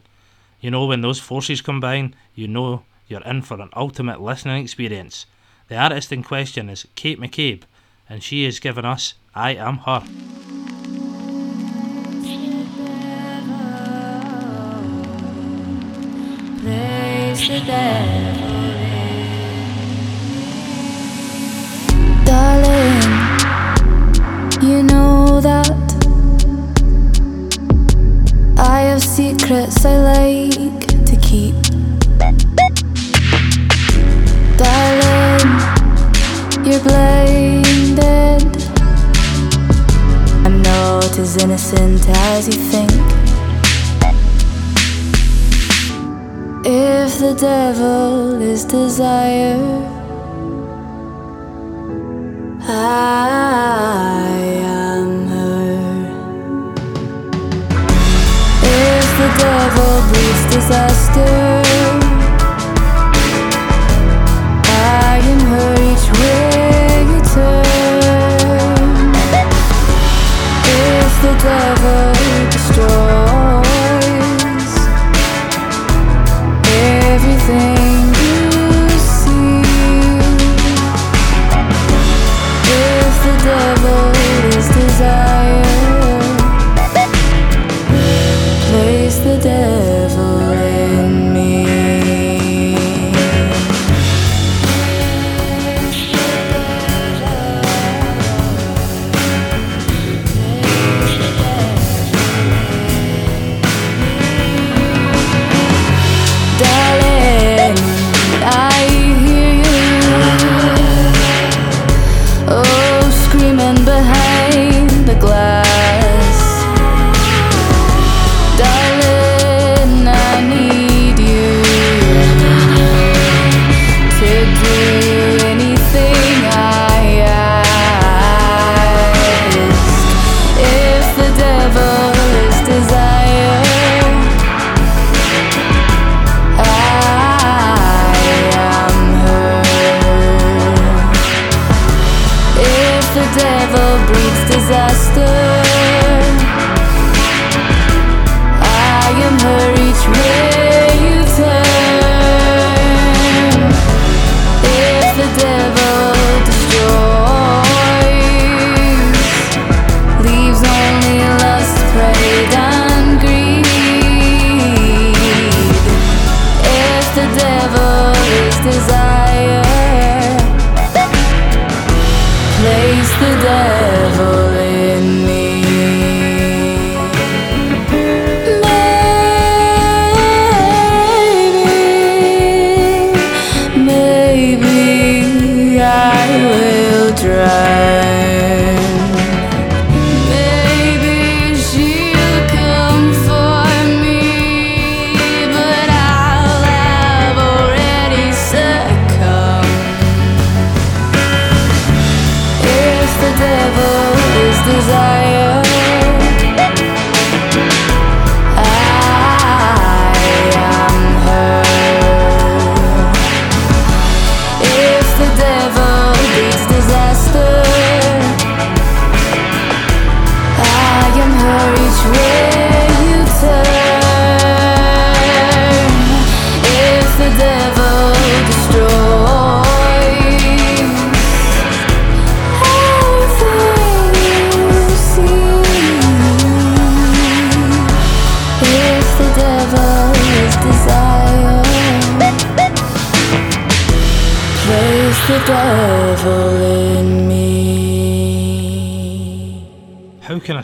[0.59, 5.25] You know, when those forces combine, you know you're in for an ultimate listening experience.
[5.67, 7.63] The artist in question is Kate McCabe,
[8.09, 10.03] and she has given us I Am Her.
[22.25, 23.01] Darling,
[24.61, 25.86] you know that
[28.59, 31.53] I have secrets I like to keep.
[34.57, 35.47] Darling,
[36.65, 38.41] you're blinded.
[40.43, 42.91] I'm not as innocent as you think.
[46.65, 49.61] If the devil is desire,
[52.63, 54.31] I
[54.63, 55.16] am
[59.37, 61.35] devil breeds disaster,
[64.63, 69.11] I am her each way you turn.
[70.65, 72.05] If the devil
[72.55, 74.73] destroys
[76.65, 77.76] everything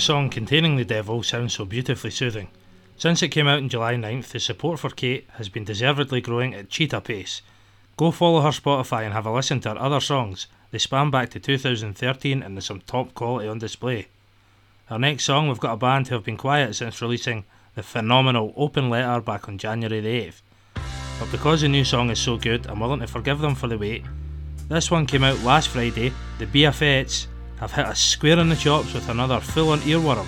[0.04, 2.50] song containing the devil sounds so beautifully soothing.
[2.98, 6.54] Since it came out on July 9th, the support for Kate has been deservedly growing
[6.54, 7.42] at cheetah pace.
[7.96, 10.48] Go follow her Spotify and have a listen to her other songs.
[10.72, 14.08] They span back to 2013 and there's some top quality on display.
[14.90, 17.46] Our next song, we've got a band who have been quiet since releasing
[17.76, 20.42] the phenomenal Open Letter back on January the 8th.
[21.20, 23.78] But because the new song is so good, I'm willing to forgive them for the
[23.78, 24.04] wait.
[24.68, 27.28] This one came out last Friday, the BFFs
[27.62, 30.28] I've hit a square in the chops with another full on earworm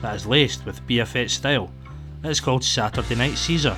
[0.00, 1.70] that is laced with BFH style.
[2.24, 3.76] It's called Saturday Night Caesar.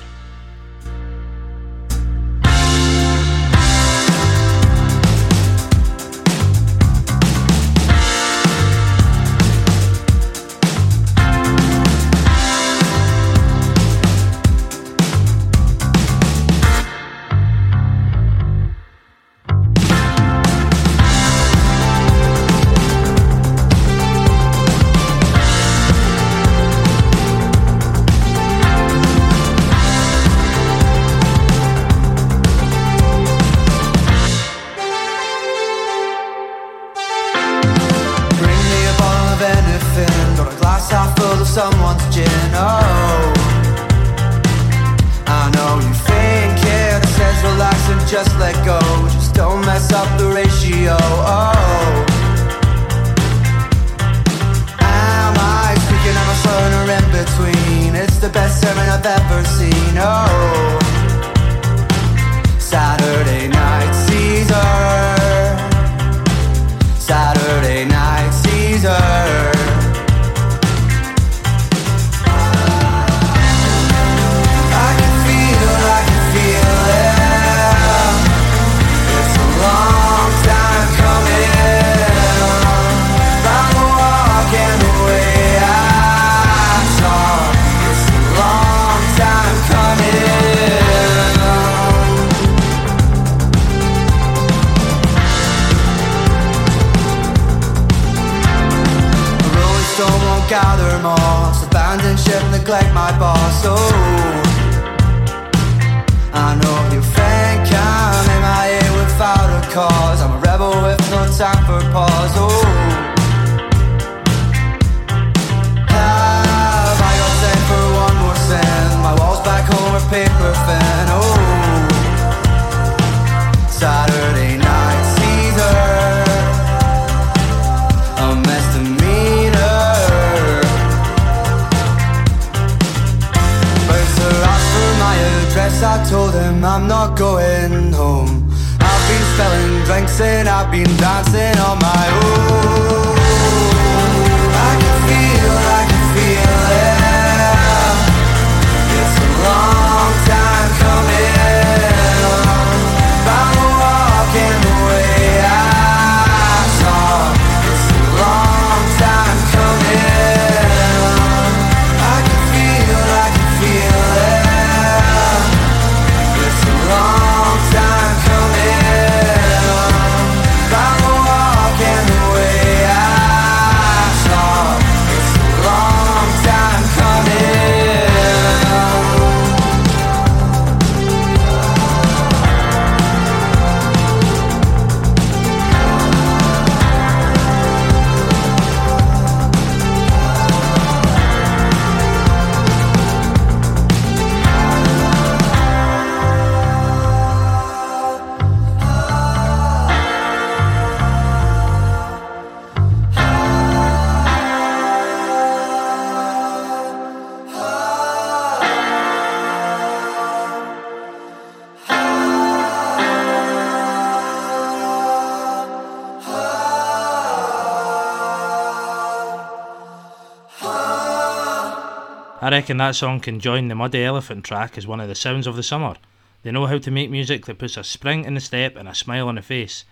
[222.45, 225.47] I reckon that song can join the Muddy Elephant track as one of the sounds
[225.47, 225.95] of the summer.
[226.43, 228.93] They know how to make music that puts a spring in the step and a
[228.93, 229.83] smile on the face.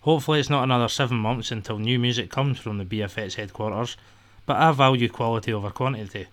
[0.00, 3.98] Hopefully, it's not another seven months until new music comes from the BFX headquarters,
[4.46, 6.28] but I value quality over quantity.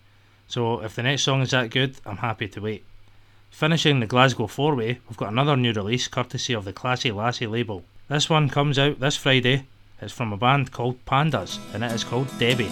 [0.47, 2.85] So, if the next song is that good, I'm happy to wait.
[3.49, 7.45] Finishing the Glasgow four way, we've got another new release courtesy of the Classy Lassie
[7.45, 7.83] label.
[8.07, 9.65] This one comes out this Friday.
[10.01, 12.71] It's from a band called Pandas, and it is called Debbie.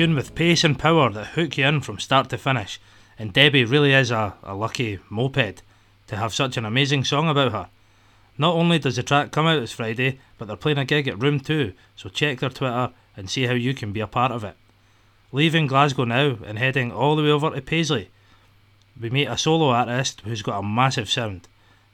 [0.00, 2.80] Tune with pace and power that hook you in from start to finish,
[3.18, 5.62] and Debbie really is a, a lucky moped
[6.06, 7.68] to have such an amazing song about her.
[8.38, 11.20] Not only does the track come out this Friday, but they're playing a gig at
[11.20, 14.42] Room 2, so check their Twitter and see how you can be a part of
[14.42, 14.56] it.
[15.32, 18.08] Leaving Glasgow now and heading all the way over to Paisley,
[18.98, 21.46] we meet a solo artist who's got a massive sound.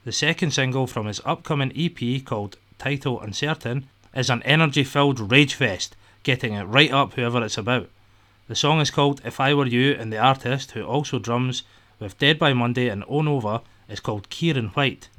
[0.05, 5.55] The second single from his upcoming EP called Title Uncertain is an energy filled rage
[5.55, 7.89] fest, getting it right up whoever it's about.
[8.47, 11.63] The song is called If I Were You, and the artist, who also drums
[11.99, 13.59] with Dead by Monday and Own Over,
[13.89, 15.09] is called Kieran White.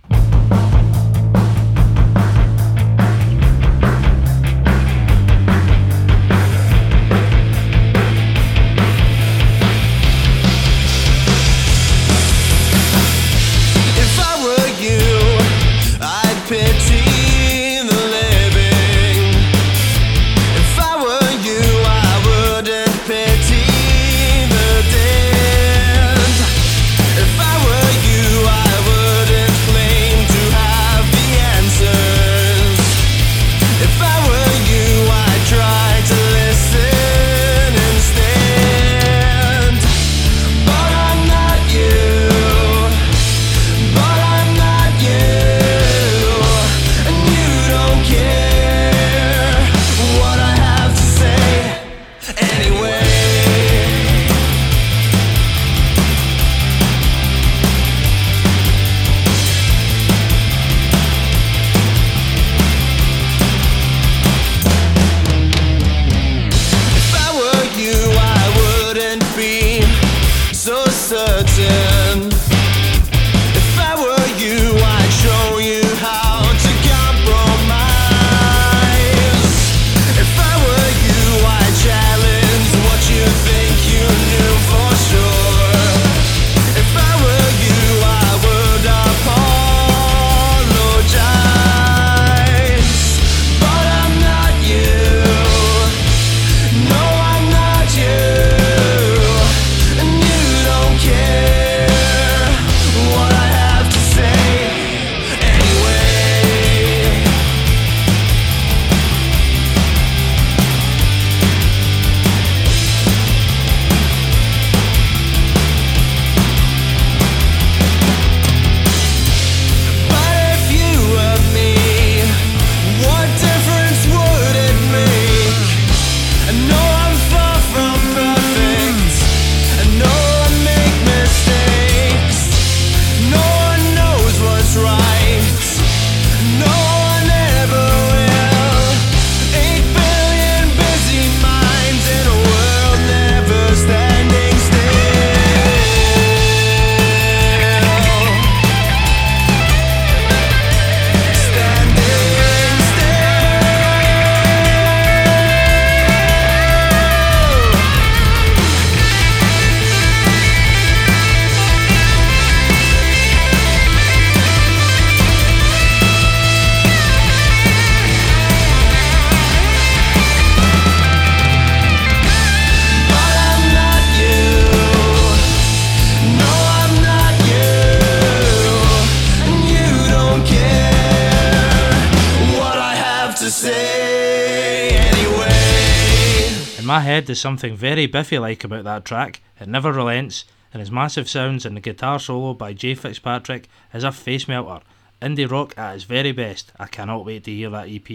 [187.28, 189.40] There's something very Biffy like about that track.
[189.60, 194.02] It never relents, and his massive sounds and the guitar solo by Jay Fitzpatrick is
[194.02, 194.82] a face melter.
[195.20, 196.72] Indie rock at its very best.
[196.78, 198.10] I cannot wait to hear that EP.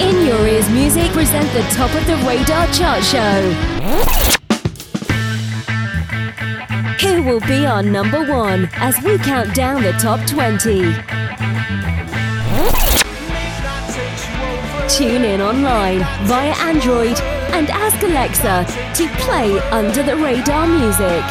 [0.00, 3.52] In Your Ears Music present the top of the radar chart show.
[7.00, 11.21] Who will be our number one as we count down the top 20?
[14.92, 17.18] Tune in online via Android
[17.56, 21.22] and ask Alexa to play Under the Radar music.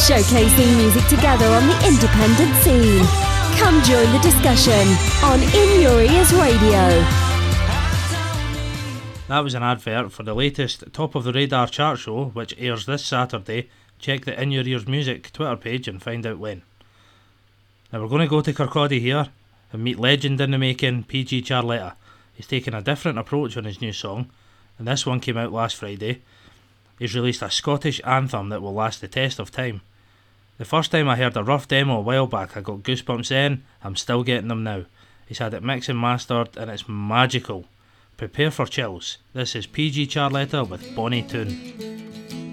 [0.00, 3.04] Showcasing music together on the independent scene.
[3.58, 4.88] Come join the discussion
[5.22, 7.04] on In Your Ears Radio.
[9.28, 12.86] That was an advert for the latest Top of the Radar chart show, which airs
[12.86, 13.68] this Saturday.
[13.98, 16.62] Check the In Your Ears Music Twitter page and find out when.
[17.92, 19.28] Now we're going to go to Kirkcaldy here
[19.72, 21.94] and meet legend in the making, PG Charletta.
[22.34, 24.30] He's taken a different approach on his new song,
[24.78, 26.22] and this one came out last Friday.
[26.98, 29.80] He's released a Scottish anthem that will last the test of time.
[30.58, 33.64] The first time I heard a rough demo a while back, I got goosebumps then,
[33.82, 34.84] I'm still getting them now.
[35.26, 37.64] He's had it mixed and mastered, and it's magical.
[38.16, 39.18] Prepare for chills.
[39.32, 42.51] This is PG Charletta with Bonnie Toon.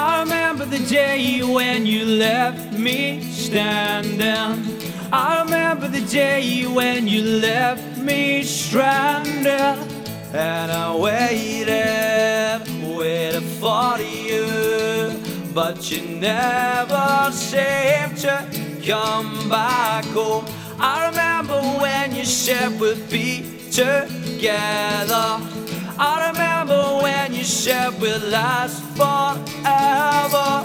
[0.00, 4.78] I remember the day when you left me standing.
[5.12, 9.76] I remember the day when you left me stranded.
[10.32, 12.60] And I waited,
[12.96, 15.20] waited for you.
[15.52, 18.46] But you never seemed to
[18.86, 20.44] come back home.
[20.78, 23.42] I remember when you said we'd be
[23.72, 25.57] together.
[26.00, 30.64] I remember when you said we'd last forever.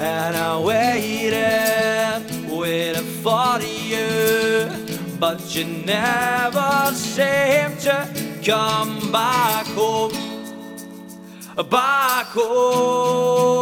[0.00, 4.68] And I waited, waited for you.
[5.20, 8.08] But you never seemed to
[8.44, 10.12] come back home.
[11.70, 13.54] Back home.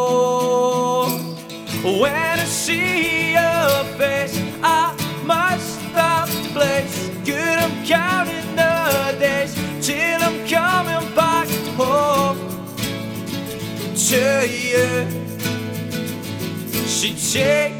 [2.01, 4.95] When I see your face, I
[5.27, 7.11] must stop place.
[7.27, 12.39] Good, I'm counting the days till I'm coming back home
[13.97, 15.07] to you.
[16.87, 17.75] She take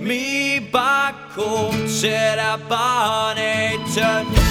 [0.00, 4.47] me back home to that Bonnie Toon.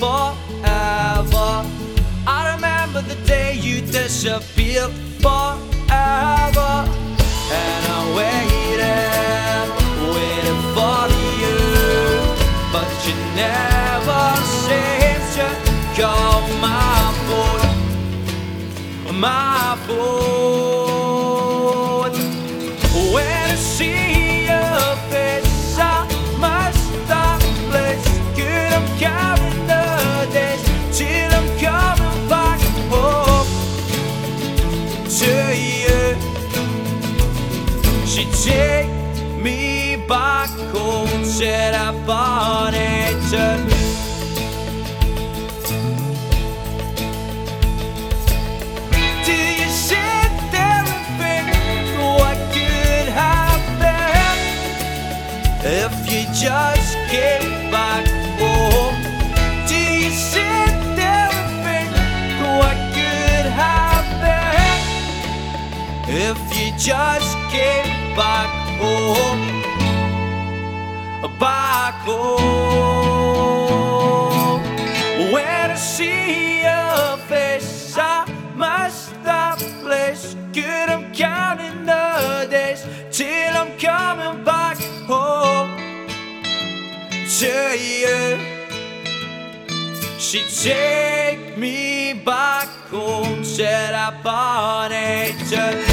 [0.00, 1.50] Forever.
[2.26, 6.72] I remember the day you disappeared forever.
[7.60, 9.68] And I waited,
[10.14, 11.00] waited for
[11.42, 11.58] you.
[12.74, 13.14] But you
[13.44, 14.24] never
[14.64, 15.46] seemed to
[16.00, 16.96] call my
[17.28, 19.20] phone.
[19.20, 20.39] My phone.
[50.52, 50.88] And
[51.18, 54.36] think what could happen
[55.64, 58.06] if you just came back
[58.38, 59.00] home?
[59.66, 61.92] Do you sit there and think
[62.58, 64.60] what could happen
[66.06, 69.49] if you just came back home?
[72.10, 73.70] Home.
[75.32, 78.26] When I see your face, I
[78.56, 80.34] must stop place.
[80.52, 85.70] Good, I'm counting the days till I'm coming back home
[87.38, 88.38] to you.
[90.18, 95.89] She take me back home, said I wanted to.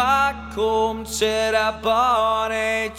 [0.00, 2.96] Home, said I wanted.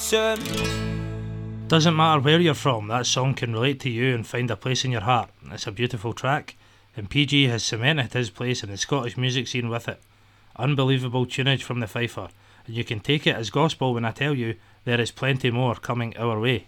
[1.67, 4.85] Doesn't matter where you're from, that song can relate to you and find a place
[4.85, 5.29] in your heart.
[5.51, 6.55] It's a beautiful track,
[6.95, 10.01] and PG has cemented his place in the Scottish music scene with it.
[10.55, 12.29] Unbelievable tunage from the Fifer,
[12.65, 14.55] and you can take it as gospel when I tell you
[14.85, 16.67] there is plenty more coming our way.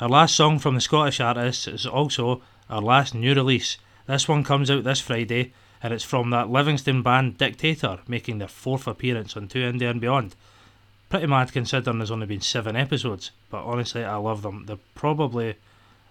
[0.00, 3.78] Our last song from the Scottish artist is also our last new release.
[4.06, 5.52] This one comes out this Friday,
[5.82, 10.00] and it's from that Livingston band Dictator, making their fourth appearance on 2 Indie and
[10.00, 10.34] Beyond.
[11.08, 14.64] Pretty mad considering there's only been seven episodes, but honestly, I love them.
[14.66, 15.56] They're probably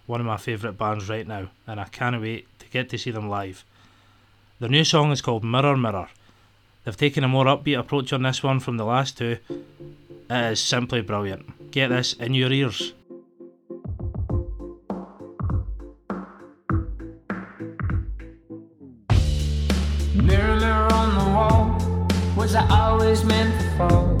[0.06, 3.10] one of my favourite bands right now, and I can't wait to get to see
[3.10, 3.64] them live.
[4.60, 6.08] Their new song is called Mirror Mirror.
[6.84, 9.38] They've taken a more upbeat approach on this one from the last two.
[10.30, 11.70] It is simply brilliant.
[11.70, 12.92] Get this in your ears.
[20.90, 24.11] On the wall, was I always meant to fall?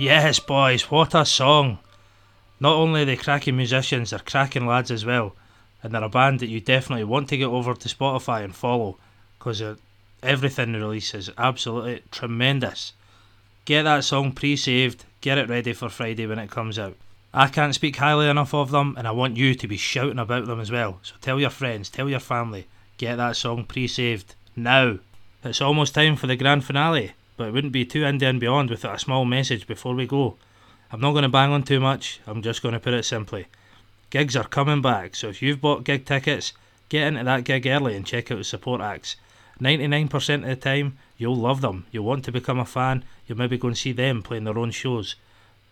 [0.00, 1.78] Yes, boys, what a song!
[2.58, 5.36] Not only are they cracking musicians, they're cracking lads as well.
[5.82, 8.96] And they're a band that you definitely want to get over to Spotify and follow
[9.38, 9.62] because
[10.22, 12.94] everything they release is absolutely tremendous.
[13.66, 16.96] Get that song pre saved, get it ready for Friday when it comes out.
[17.34, 20.46] I can't speak highly enough of them, and I want you to be shouting about
[20.46, 21.00] them as well.
[21.02, 24.98] So tell your friends, tell your family, get that song pre saved now.
[25.44, 28.68] It's almost time for the grand finale, but it wouldn't be too indie and beyond
[28.68, 30.36] without a small message before we go.
[30.92, 33.46] I'm not going to bang on too much, I'm just going to put it simply.
[34.10, 36.52] Gigs are coming back, so if you've bought gig tickets,
[36.90, 39.16] get into that gig early and check out the support acts.
[39.58, 41.86] 99% of the time, you'll love them.
[41.90, 44.70] You'll want to become a fan, you'll maybe go and see them playing their own
[44.70, 45.14] shows.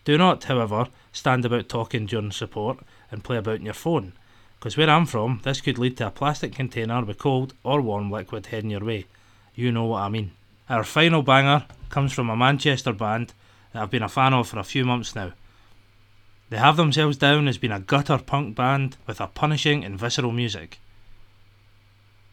[0.05, 2.79] Do not, however, stand about talking during support
[3.11, 4.13] and play about on your phone,
[4.59, 8.09] because where I'm from, this could lead to a plastic container with cold or warm
[8.09, 9.05] liquid heading your way.
[9.53, 10.31] You know what I mean.
[10.69, 13.33] Our final banger comes from a Manchester band
[13.73, 15.33] that I've been a fan of for a few months now.
[16.51, 20.31] They have themselves down as being a gutter punk band with a punishing and visceral
[20.31, 20.79] music.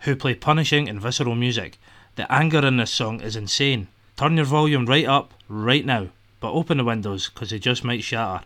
[0.01, 1.79] Who play punishing and visceral music.
[2.17, 3.89] The anger in this song is insane.
[4.19, 6.09] Turn your volume right up right now,
[6.41, 8.45] but open the windows because they just might shatter.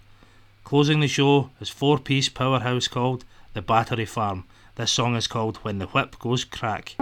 [0.62, 4.44] Closing the show is four piece powerhouse called The Battery Farm.
[4.76, 6.94] This song is called When the Whip Goes Crack.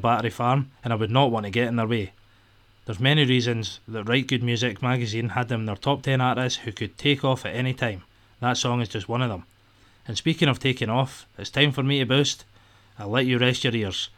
[0.00, 2.12] Battery Farm, and I would not want to get in their way.
[2.86, 6.60] There's many reasons that Right Good Music magazine had them in their top 10 artists
[6.60, 8.02] who could take off at any time.
[8.40, 9.44] That song is just one of them.
[10.08, 12.44] And speaking of taking off, it's time for me to boost.
[12.98, 14.08] I'll let you rest your ears.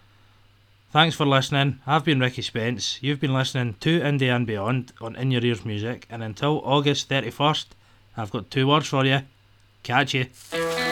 [0.90, 1.80] Thanks for listening.
[1.86, 3.02] I've been Ricky Spence.
[3.02, 7.09] You've been listening to Indie and Beyond on In Your Ears Music, and until August
[7.09, 7.66] 31st,
[8.16, 9.20] I've got two words for you.
[9.82, 10.91] Catch you.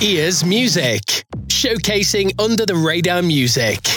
[0.00, 1.24] Ears music.
[1.48, 3.96] Showcasing under the radar music.